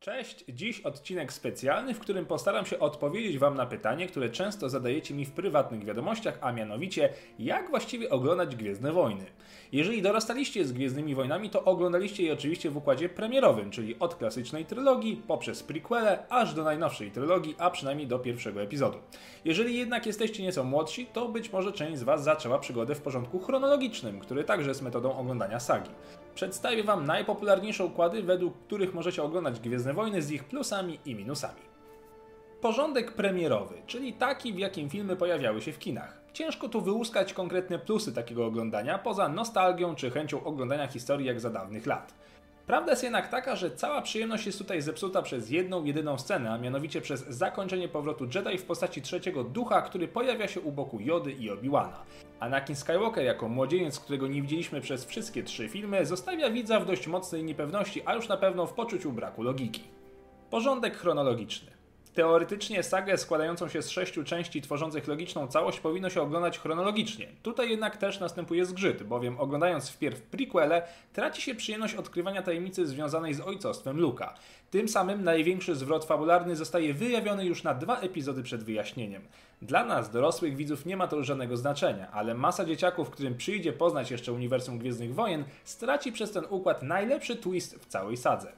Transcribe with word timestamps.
Cześć, 0.00 0.44
dziś 0.48 0.80
odcinek 0.80 1.32
specjalny, 1.32 1.94
w 1.94 1.98
którym 1.98 2.26
postaram 2.26 2.66
się 2.66 2.78
odpowiedzieć 2.78 3.38
Wam 3.38 3.54
na 3.54 3.66
pytanie, 3.66 4.06
które 4.06 4.30
często 4.30 4.68
zadajecie 4.68 5.14
mi 5.14 5.24
w 5.24 5.32
prywatnych 5.32 5.84
wiadomościach, 5.84 6.38
a 6.40 6.52
mianowicie, 6.52 7.08
jak 7.38 7.70
właściwie 7.70 8.10
oglądać 8.10 8.56
Gwiezdne 8.56 8.92
Wojny. 8.92 9.24
Jeżeli 9.72 10.02
dorastaliście 10.02 10.64
z 10.64 10.72
Gwiezdnymi 10.72 11.14
Wojnami, 11.14 11.50
to 11.50 11.64
oglądaliście 11.64 12.22
je 12.22 12.32
oczywiście 12.32 12.70
w 12.70 12.76
układzie 12.76 13.08
premierowym, 13.08 13.70
czyli 13.70 13.98
od 13.98 14.14
klasycznej 14.14 14.64
trylogii, 14.64 15.22
poprzez 15.26 15.62
prequele, 15.62 16.28
aż 16.28 16.54
do 16.54 16.64
najnowszej 16.64 17.10
trylogii, 17.10 17.54
a 17.58 17.70
przynajmniej 17.70 18.06
do 18.06 18.18
pierwszego 18.18 18.62
epizodu. 18.62 18.98
Jeżeli 19.44 19.78
jednak 19.78 20.06
jesteście 20.06 20.42
nieco 20.42 20.64
młodsi, 20.64 21.06
to 21.06 21.28
być 21.28 21.52
może 21.52 21.72
część 21.72 21.98
z 21.98 22.02
Was 22.02 22.24
zaczęła 22.24 22.58
przygodę 22.58 22.94
w 22.94 23.00
porządku 23.00 23.38
chronologicznym, 23.38 24.20
który 24.20 24.44
także 24.44 24.68
jest 24.68 24.82
metodą 24.82 25.18
oglądania 25.18 25.60
sagi. 25.60 25.90
Przedstawię 26.40 26.84
Wam 26.84 27.06
najpopularniejsze 27.06 27.84
układy, 27.84 28.22
według 28.22 28.58
których 28.58 28.94
możecie 28.94 29.22
oglądać 29.22 29.60
Gwiezdne 29.60 29.94
Wojny 29.94 30.22
z 30.22 30.30
ich 30.30 30.44
plusami 30.44 30.98
i 31.04 31.14
minusami. 31.14 31.60
Porządek 32.60 33.12
premierowy, 33.12 33.82
czyli 33.86 34.12
taki, 34.12 34.52
w 34.52 34.58
jakim 34.58 34.90
filmy 34.90 35.16
pojawiały 35.16 35.62
się 35.62 35.72
w 35.72 35.78
kinach. 35.78 36.20
Ciężko 36.32 36.68
tu 36.68 36.80
wyłuskać 36.80 37.32
konkretne 37.32 37.78
plusy 37.78 38.14
takiego 38.14 38.46
oglądania, 38.46 38.98
poza 38.98 39.28
nostalgią 39.28 39.94
czy 39.94 40.10
chęcią 40.10 40.44
oglądania 40.44 40.86
historii 40.86 41.26
jak 41.26 41.40
za 41.40 41.50
dawnych 41.50 41.86
lat. 41.86 42.14
Prawda 42.70 42.92
jest 42.92 43.02
jednak 43.02 43.28
taka, 43.28 43.56
że 43.56 43.70
cała 43.70 44.02
przyjemność 44.02 44.46
jest 44.46 44.58
tutaj 44.58 44.82
zepsuta 44.82 45.22
przez 45.22 45.50
jedną, 45.50 45.84
jedyną 45.84 46.18
scenę, 46.18 46.50
a 46.50 46.58
mianowicie 46.58 47.00
przez 47.00 47.26
zakończenie 47.28 47.88
powrotu 47.88 48.24
Jedi 48.34 48.58
w 48.58 48.64
postaci 48.64 49.02
trzeciego 49.02 49.44
ducha, 49.44 49.82
który 49.82 50.08
pojawia 50.08 50.48
się 50.48 50.60
u 50.60 50.72
boku 50.72 51.00
Jody 51.00 51.32
i 51.32 51.50
Obi-Wana. 51.50 52.04
Anakin 52.40 52.76
Skywalker 52.76 53.24
jako 53.24 53.48
młodzieniec, 53.48 54.00
którego 54.00 54.26
nie 54.28 54.42
widzieliśmy 54.42 54.80
przez 54.80 55.04
wszystkie 55.04 55.42
trzy 55.42 55.68
filmy, 55.68 56.06
zostawia 56.06 56.50
widza 56.50 56.80
w 56.80 56.86
dość 56.86 57.06
mocnej 57.06 57.44
niepewności, 57.44 58.02
a 58.06 58.14
już 58.14 58.28
na 58.28 58.36
pewno 58.36 58.66
w 58.66 58.72
poczuciu 58.72 59.12
braku 59.12 59.42
logiki. 59.42 59.82
Porządek 60.50 60.96
chronologiczny. 60.96 61.79
Teoretycznie 62.14 62.82
sagę 62.82 63.18
składającą 63.18 63.68
się 63.68 63.82
z 63.82 63.90
sześciu 63.90 64.24
części 64.24 64.62
tworzących 64.62 65.08
logiczną 65.08 65.48
całość 65.48 65.80
powinno 65.80 66.10
się 66.10 66.22
oglądać 66.22 66.58
chronologicznie. 66.58 67.28
Tutaj 67.42 67.70
jednak 67.70 67.96
też 67.96 68.20
następuje 68.20 68.66
zgrzyt, 68.66 69.02
bowiem 69.02 69.40
oglądając 69.40 69.90
wpierw 69.90 70.22
prequele 70.22 70.82
traci 71.12 71.42
się 71.42 71.54
przyjemność 71.54 71.94
odkrywania 71.94 72.42
tajemnicy 72.42 72.86
związanej 72.86 73.34
z 73.34 73.40
ojcostwem 73.40 74.00
Luka. 74.00 74.34
Tym 74.70 74.88
samym 74.88 75.24
największy 75.24 75.74
zwrot 75.74 76.04
fabularny 76.04 76.56
zostaje 76.56 76.94
wyjawiony 76.94 77.44
już 77.46 77.62
na 77.62 77.74
dwa 77.74 78.00
epizody 78.00 78.42
przed 78.42 78.64
wyjaśnieniem. 78.64 79.22
Dla 79.62 79.84
nas, 79.84 80.10
dorosłych 80.10 80.56
widzów, 80.56 80.86
nie 80.86 80.96
ma 80.96 81.08
to 81.08 81.16
już 81.16 81.26
żadnego 81.26 81.56
znaczenia, 81.56 82.10
ale 82.12 82.34
masa 82.34 82.64
dzieciaków, 82.64 83.10
którym 83.10 83.36
przyjdzie 83.36 83.72
poznać 83.72 84.10
jeszcze 84.10 84.32
uniwersum 84.32 84.78
Gwiezdnych 84.78 85.14
Wojen, 85.14 85.44
straci 85.64 86.12
przez 86.12 86.32
ten 86.32 86.44
układ 86.50 86.82
najlepszy 86.82 87.36
twist 87.36 87.74
w 87.74 87.86
całej 87.86 88.16
sadze. 88.16 88.52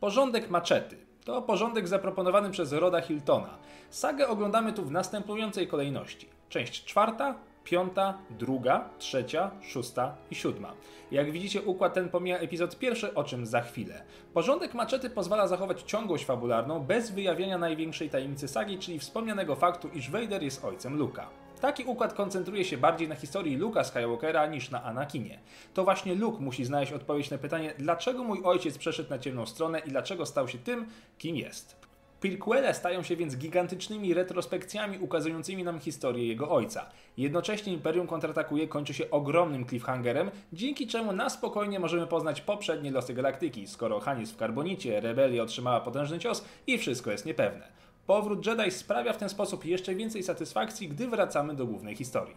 Porządek 0.00 0.50
maczety. 0.50 1.09
To 1.24 1.42
porządek 1.42 1.88
zaproponowany 1.88 2.50
przez 2.50 2.72
Roda 2.72 3.00
Hiltona. 3.00 3.58
Sagę 3.90 4.28
oglądamy 4.28 4.72
tu 4.72 4.84
w 4.84 4.90
następującej 4.90 5.68
kolejności. 5.68 6.28
Część 6.48 6.84
czwarta, 6.84 7.34
piąta, 7.64 8.18
druga, 8.30 8.88
trzecia, 8.98 9.50
szósta 9.62 10.14
i 10.30 10.34
siódma. 10.34 10.72
Jak 11.10 11.30
widzicie, 11.30 11.62
układ 11.62 11.94
ten 11.94 12.08
pomija 12.08 12.38
epizod 12.38 12.78
pierwszy, 12.78 13.14
o 13.14 13.24
czym 13.24 13.46
za 13.46 13.60
chwilę. 13.60 14.02
Porządek 14.34 14.74
maczety 14.74 15.10
pozwala 15.10 15.46
zachować 15.48 15.82
ciągłość 15.82 16.24
fabularną 16.24 16.80
bez 16.80 17.10
wyjawiania 17.10 17.58
największej 17.58 18.10
tajemnicy 18.10 18.48
sagi, 18.48 18.78
czyli 18.78 18.98
wspomnianego 18.98 19.56
faktu, 19.56 19.88
iż 19.88 20.10
Vader 20.10 20.42
jest 20.42 20.64
ojcem 20.64 20.96
Luka. 20.96 21.28
Taki 21.60 21.84
układ 21.84 22.14
koncentruje 22.14 22.64
się 22.64 22.78
bardziej 22.78 23.08
na 23.08 23.14
historii 23.14 23.56
Luka 23.56 23.84
Skywalkera 23.84 24.46
niż 24.46 24.70
na 24.70 24.82
Anakinie. 24.82 25.38
To 25.74 25.84
właśnie 25.84 26.14
Luke 26.14 26.40
musi 26.40 26.64
znaleźć 26.64 26.92
odpowiedź 26.92 27.30
na 27.30 27.38
pytanie, 27.38 27.74
dlaczego 27.78 28.24
mój 28.24 28.42
ojciec 28.44 28.78
przeszedł 28.78 29.10
na 29.10 29.18
ciemną 29.18 29.46
stronę 29.46 29.78
i 29.78 29.90
dlaczego 29.90 30.26
stał 30.26 30.48
się 30.48 30.58
tym, 30.58 30.86
kim 31.18 31.36
jest. 31.36 31.80
Prequele 32.20 32.74
stają 32.74 33.02
się 33.02 33.16
więc 33.16 33.36
gigantycznymi 33.36 34.14
retrospekcjami 34.14 34.98
ukazującymi 34.98 35.64
nam 35.64 35.78
historię 35.78 36.26
jego 36.26 36.50
ojca. 36.50 36.86
Jednocześnie 37.16 37.72
Imperium 37.72 38.06
kontratakuje 38.06 38.68
kończy 38.68 38.94
się 38.94 39.10
ogromnym 39.10 39.66
cliffhangerem, 39.66 40.30
dzięki 40.52 40.86
czemu 40.86 41.12
na 41.12 41.30
spokojnie 41.30 41.80
możemy 41.80 42.06
poznać 42.06 42.40
poprzednie 42.40 42.90
losy 42.90 43.14
galaktyki, 43.14 43.66
skoro 43.66 44.00
Han 44.00 44.20
jest 44.20 44.32
w 44.32 44.36
karbonicie, 44.36 45.00
rebelia 45.00 45.42
otrzymała 45.42 45.80
potężny 45.80 46.18
cios 46.18 46.44
i 46.66 46.78
wszystko 46.78 47.10
jest 47.10 47.26
niepewne. 47.26 47.68
Powrót 48.10 48.46
Jedi 48.46 48.70
sprawia 48.70 49.12
w 49.12 49.16
ten 49.16 49.28
sposób 49.28 49.64
jeszcze 49.64 49.94
więcej 49.94 50.22
satysfakcji, 50.22 50.88
gdy 50.88 51.08
wracamy 51.08 51.54
do 51.54 51.66
głównej 51.66 51.96
historii. 51.96 52.36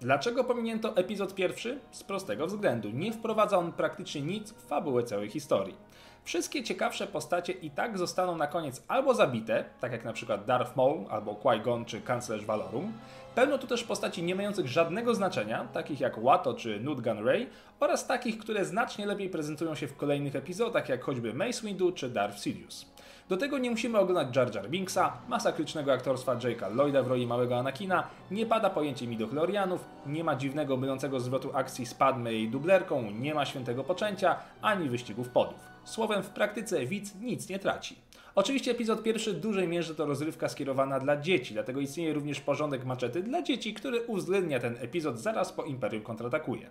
Dlaczego 0.00 0.44
pominięto 0.44 0.96
epizod 0.96 1.34
pierwszy? 1.34 1.78
Z 1.90 2.04
prostego 2.04 2.46
względu. 2.46 2.90
Nie 2.90 3.12
wprowadza 3.12 3.58
on 3.58 3.72
praktycznie 3.72 4.22
nic 4.22 4.52
w 4.52 4.66
fabułę 4.66 5.02
całej 5.02 5.30
historii. 5.30 5.76
Wszystkie 6.24 6.62
ciekawsze 6.62 7.06
postacie 7.06 7.52
i 7.52 7.70
tak 7.70 7.98
zostaną 7.98 8.36
na 8.36 8.46
koniec 8.46 8.82
albo 8.88 9.14
zabite, 9.14 9.64
tak 9.80 9.92
jak 9.92 10.04
na 10.04 10.12
przykład 10.12 10.44
Darth 10.44 10.76
Maul 10.76 11.04
albo 11.10 11.34
Qui-Gon 11.34 11.84
czy 11.84 12.00
kanclerz 12.00 12.44
Valorum. 12.44 12.92
Pełno 13.34 13.58
tu 13.58 13.66
też 13.66 13.84
postaci 13.84 14.22
nie 14.22 14.34
mających 14.34 14.68
żadnego 14.68 15.14
znaczenia, 15.14 15.68
takich 15.72 16.00
jak 16.00 16.18
Watto 16.18 16.54
czy 16.54 16.80
Nutgun 16.80 17.26
Ray, 17.26 17.46
oraz 17.80 18.06
takich, 18.06 18.38
które 18.38 18.64
znacznie 18.64 19.06
lepiej 19.06 19.30
prezentują 19.30 19.74
się 19.74 19.86
w 19.88 19.96
kolejnych 19.96 20.36
epizodach, 20.36 20.88
jak 20.88 21.04
choćby 21.04 21.34
Mace 21.34 21.66
Windu 21.66 21.92
czy 21.92 22.08
Darth 22.08 22.38
Sidious. 22.38 22.86
Do 23.30 23.36
tego 23.36 23.58
nie 23.58 23.70
musimy 23.70 23.98
oglądać 23.98 24.36
Jar 24.36 24.54
Jar 24.54 24.68
Binksa, 24.68 25.12
masakrycznego 25.28 25.92
aktorstwa 25.92 26.36
Jake'a 26.36 26.74
Lloyda 26.74 27.02
w 27.02 27.06
roli 27.06 27.26
małego 27.26 27.58
Anakina, 27.58 28.06
nie 28.30 28.46
pada 28.46 28.70
pojęcie 28.70 29.06
midochlorianów, 29.06 29.84
nie 30.06 30.24
ma 30.24 30.36
dziwnego 30.36 30.76
mylącego 30.76 31.20
zwrotu 31.20 31.50
akcji 31.54 31.86
z 31.86 31.94
Padme 31.94 32.34
i 32.34 32.48
dublerką, 32.48 33.10
nie 33.10 33.34
ma 33.34 33.46
świętego 33.46 33.84
poczęcia, 33.84 34.36
ani 34.62 34.88
wyścigów 34.88 35.28
podów. 35.28 35.58
Słowem, 35.84 36.22
w 36.22 36.28
praktyce 36.28 36.86
widz 36.86 37.14
nic 37.14 37.48
nie 37.48 37.58
traci. 37.58 37.96
Oczywiście 38.34 38.70
epizod 38.70 39.02
pierwszy 39.02 39.32
w 39.32 39.40
dużej 39.40 39.68
mierze 39.68 39.94
to 39.94 40.06
rozrywka 40.06 40.48
skierowana 40.48 41.00
dla 41.00 41.16
dzieci, 41.16 41.54
dlatego 41.54 41.80
istnieje 41.80 42.14
również 42.14 42.40
porządek 42.40 42.84
maczety 42.84 43.22
dla 43.22 43.42
dzieci, 43.42 43.74
który 43.74 44.06
uwzględnia 44.06 44.60
ten 44.60 44.76
epizod 44.80 45.18
zaraz 45.18 45.52
po 45.52 45.64
Imperium 45.64 46.02
kontratakuje. 46.02 46.70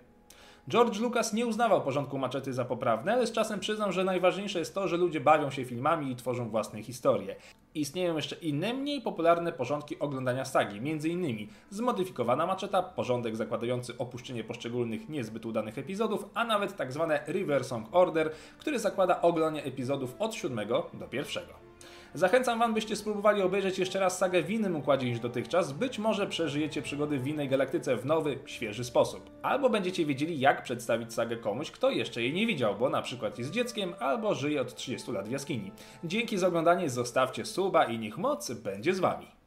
George 0.68 1.00
Lucas 1.00 1.32
nie 1.32 1.46
uznawał 1.46 1.82
porządku 1.82 2.18
maczety 2.18 2.52
za 2.52 2.64
poprawny, 2.64 3.12
ale 3.12 3.26
z 3.26 3.32
czasem 3.32 3.60
przyznał, 3.60 3.92
że 3.92 4.04
najważniejsze 4.04 4.58
jest 4.58 4.74
to, 4.74 4.88
że 4.88 4.96
ludzie 4.96 5.20
bawią 5.20 5.50
się 5.50 5.64
filmami 5.64 6.12
i 6.12 6.16
tworzą 6.16 6.48
własne 6.48 6.82
historie. 6.82 7.36
Istnieją 7.74 8.16
jeszcze 8.16 8.36
inne, 8.36 8.74
mniej 8.74 9.00
popularne 9.00 9.52
porządki 9.52 9.98
oglądania 9.98 10.44
sagi, 10.44 10.78
m.in. 10.78 11.48
zmodyfikowana 11.70 12.46
maczeta, 12.46 12.82
porządek 12.82 13.36
zakładający 13.36 13.98
opuszczenie 13.98 14.44
poszczególnych 14.44 15.08
niezbyt 15.08 15.46
udanych 15.46 15.78
epizodów, 15.78 16.24
a 16.34 16.44
nawet. 16.44 16.76
Tak 16.76 16.90
River 17.28 17.64
Song 17.64 17.88
Order, 17.92 18.30
który 18.58 18.78
zakłada 18.78 19.22
oglądanie 19.22 19.64
epizodów 19.64 20.14
od 20.18 20.34
7 20.34 20.68
do 20.68 21.08
1. 21.12 21.69
Zachęcam 22.14 22.58
Wam, 22.58 22.74
byście 22.74 22.96
spróbowali 22.96 23.42
obejrzeć 23.42 23.78
jeszcze 23.78 24.00
raz 24.00 24.18
sagę 24.18 24.42
w 24.42 24.50
innym 24.50 24.76
układzie 24.76 25.06
niż 25.06 25.20
dotychczas. 25.20 25.72
Być 25.72 25.98
może 25.98 26.26
przeżyjecie 26.26 26.82
przygody 26.82 27.18
w 27.18 27.26
innej 27.26 27.48
galaktyce 27.48 27.96
w 27.96 28.06
nowy, 28.06 28.38
świeży 28.46 28.84
sposób. 28.84 29.30
Albo 29.42 29.70
będziecie 29.70 30.06
wiedzieli, 30.06 30.40
jak 30.40 30.62
przedstawić 30.62 31.14
sagę 31.14 31.36
komuś, 31.36 31.70
kto 31.70 31.90
jeszcze 31.90 32.22
jej 32.22 32.32
nie 32.32 32.46
widział, 32.46 32.74
bo 32.76 32.90
na 32.90 33.02
przykład 33.02 33.38
jest 33.38 33.50
dzieckiem, 33.50 33.94
albo 33.98 34.34
żyje 34.34 34.60
od 34.60 34.74
30 34.74 35.12
lat 35.12 35.28
w 35.28 35.30
jaskini. 35.30 35.72
Dzięki 36.04 36.38
za 36.38 36.48
oglądanie, 36.48 36.90
zostawcie 36.90 37.44
suba 37.44 37.84
i 37.84 37.98
niech 37.98 38.18
moc 38.18 38.50
będzie 38.50 38.94
z 38.94 39.00
Wami. 39.00 39.39